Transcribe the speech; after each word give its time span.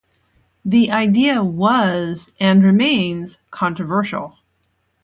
The 0.65 0.89
idea 0.89 1.43
was, 1.43 2.27
and 2.39 2.63
remains, 2.63 3.37
controversial. 3.51 4.35